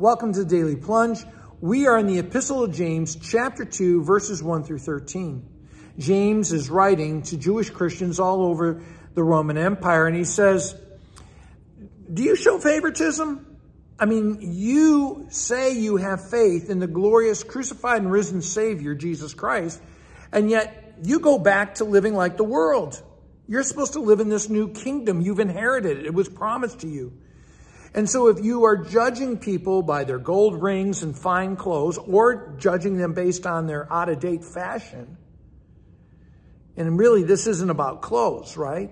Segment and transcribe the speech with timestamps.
[0.00, 1.22] Welcome to Daily Plunge.
[1.60, 5.46] We are in the Epistle of James, chapter 2, verses 1 through 13.
[5.98, 8.82] James is writing to Jewish Christians all over
[9.12, 10.74] the Roman Empire, and he says,
[12.10, 13.44] Do you show favoritism?
[13.98, 19.34] I mean, you say you have faith in the glorious crucified and risen Savior, Jesus
[19.34, 19.82] Christ,
[20.32, 23.02] and yet you go back to living like the world.
[23.46, 25.20] You're supposed to live in this new kingdom.
[25.20, 26.06] You've inherited it.
[26.06, 27.12] It was promised to you.
[27.92, 32.54] And so if you are judging people by their gold rings and fine clothes or
[32.58, 35.16] judging them based on their out-of-date fashion,
[36.76, 38.90] and really this isn't about clothes, right?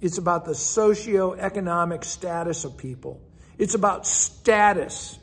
[0.00, 3.22] It's about the socio-economic status of people.
[3.56, 5.18] It's about status,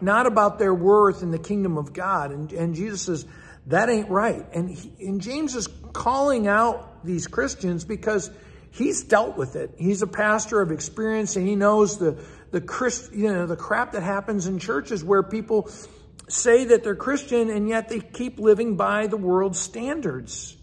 [0.00, 2.30] not about their worth in the kingdom of God.
[2.30, 3.26] And, and Jesus says,
[3.66, 4.46] that ain't right.
[4.52, 8.30] And, he, and James is calling out these Christians because
[8.70, 9.74] he's dealt with it.
[9.78, 13.92] He's a pastor of experience and he knows the, the Christ, you know, the crap
[13.92, 15.70] that happens in churches where people
[16.28, 20.56] say that they're Christian and yet they keep living by the world's standards.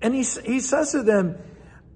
[0.00, 1.36] And he, he says to them,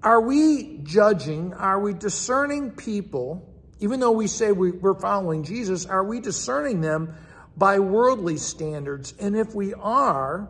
[0.03, 3.47] are we judging, are we discerning people,
[3.79, 7.13] even though we say we, we're following Jesus, are we discerning them
[7.55, 9.13] by worldly standards?
[9.19, 10.49] And if we are,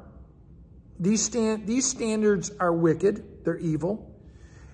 [1.00, 4.11] these, stand, these standards are wicked, they're evil.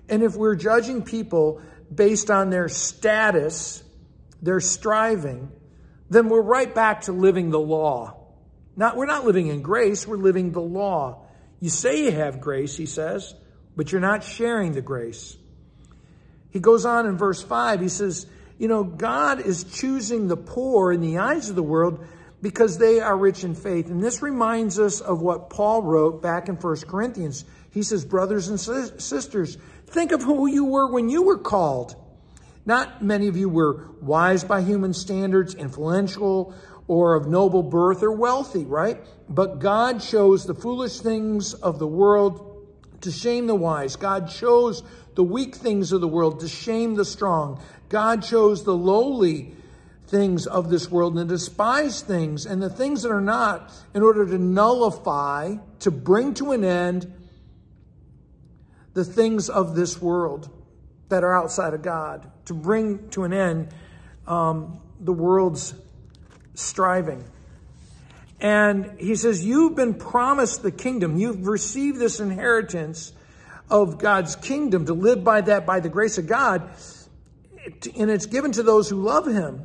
[0.08, 1.60] And if we're judging people
[1.94, 3.82] based on their status,
[4.42, 5.50] their striving,
[6.10, 8.16] then we're right back to living the law.
[8.76, 11.26] Not, we're not living in grace, we're living the law.
[11.60, 13.34] You say you have grace, he says,
[13.76, 15.36] but you're not sharing the grace.
[16.50, 18.26] He goes on in verse 5, he says,
[18.58, 22.04] you know, God is choosing the poor in the eyes of the world
[22.40, 23.88] because they are rich in faith.
[23.88, 27.44] And this reminds us of what Paul wrote back in 1 Corinthians.
[27.70, 31.96] He says, brothers and sisters, think of who you were when you were called.
[32.66, 36.54] Not many of you were wise by human standards, influential,
[36.86, 38.98] or of noble birth or wealthy, right?
[39.28, 42.66] But God chose the foolish things of the world
[43.00, 43.96] to shame the wise.
[43.96, 44.82] God chose
[45.14, 47.62] the weak things of the world to shame the strong.
[47.88, 49.54] God chose the lowly
[50.06, 54.02] things of this world and the despised things and the things that are not in
[54.02, 57.12] order to nullify, to bring to an end
[58.98, 60.50] the things of this world
[61.08, 63.68] that are outside of God, to bring to an end
[64.26, 65.72] um, the world's
[66.54, 67.22] striving.
[68.40, 71.16] And he says, you've been promised the kingdom.
[71.16, 73.12] You've received this inheritance
[73.70, 76.68] of God's kingdom to live by that by the grace of God.
[77.96, 79.64] And it's given to those who love him.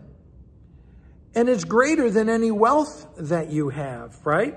[1.34, 4.56] And it's greater than any wealth that you have, right?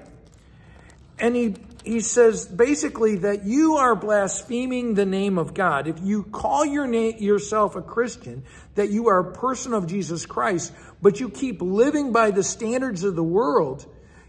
[1.19, 1.55] And he,
[1.87, 5.87] he says basically that you are blaspheming the name of God.
[5.87, 10.27] If you call your name, yourself a Christian, that you are a person of Jesus
[10.27, 13.87] Christ, but you keep living by the standards of the world,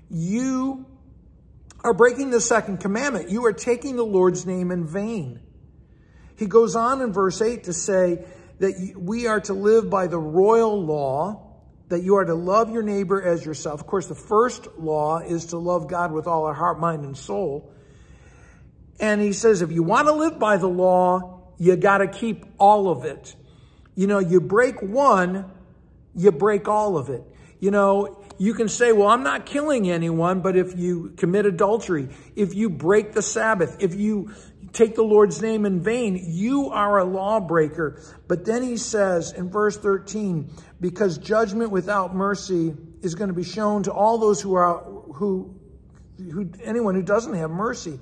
[0.09, 0.85] you
[1.83, 3.29] are breaking the second commandment.
[3.29, 5.39] You are taking the Lord's name in vain.
[6.35, 8.23] He goes on in verse 8 to say
[8.59, 11.46] that we are to live by the royal law,
[11.89, 13.79] that you are to love your neighbor as yourself.
[13.79, 17.17] Of course, the first law is to love God with all our heart, mind, and
[17.17, 17.71] soul.
[18.99, 22.45] And he says, if you want to live by the law, you got to keep
[22.57, 23.35] all of it.
[23.95, 25.49] You know, you break one,
[26.15, 27.23] you break all of it.
[27.59, 32.09] You know, you can say, well, I'm not killing anyone, but if you commit adultery,
[32.35, 34.31] if you break the Sabbath, if you
[34.77, 37.99] take the Lord's name in vain, you are a lawbreaker.
[38.27, 43.43] But then he says in verse 13, because judgment without mercy is going to be
[43.43, 44.83] shown to all those who are,
[45.15, 45.59] who,
[46.17, 47.99] who, anyone who doesn't have mercy.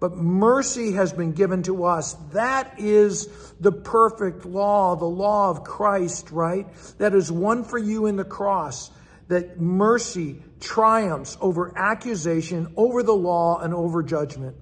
[0.00, 2.12] But mercy has been given to us.
[2.32, 3.26] That is
[3.58, 6.66] the perfect law, the law of Christ, right?
[6.98, 8.90] That is won for you in the cross
[9.28, 14.56] that mercy triumphs over accusation, over the law, and over judgment.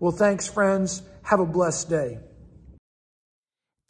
[0.00, 1.02] Well, thanks, friends.
[1.22, 2.20] Have a blessed day.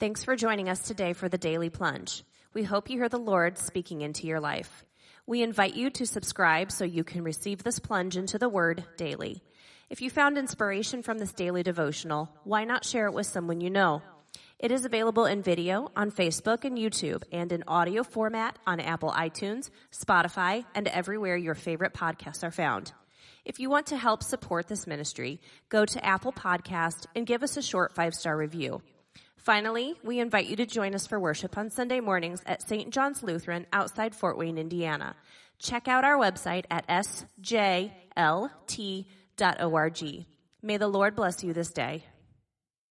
[0.00, 2.24] Thanks for joining us today for the Daily Plunge.
[2.54, 4.84] We hope you hear the Lord speaking into your life.
[5.27, 9.42] We invite you to subscribe so you can receive this plunge into the Word daily.
[9.91, 13.68] If you found inspiration from this daily devotional, why not share it with someone you
[13.68, 14.00] know?
[14.59, 19.10] It is available in video on Facebook and YouTube and in audio format on Apple
[19.10, 22.92] iTunes, Spotify, and everywhere your favorite podcasts are found.
[23.48, 25.41] If you want to help support this ministry,
[25.71, 28.83] go to Apple Podcast and give us a short five-star review.
[29.39, 32.91] Finally, we invite you to join us for worship on Sunday mornings at St.
[32.91, 35.16] John's Lutheran outside Fort Wayne, Indiana.
[35.59, 37.86] Check out our website at sjlt.org.
[40.60, 42.04] May the Lord bless you this day.